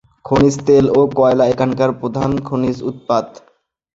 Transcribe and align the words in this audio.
খনিজ 0.25 0.55
তেল 0.67 0.85
ও 0.91 1.01
কয়লা 1.17 1.45
এখানকার 1.47 1.89
প্রধান 2.01 2.31
খনিজ 2.47 2.77
উৎপাদ। 2.89 3.25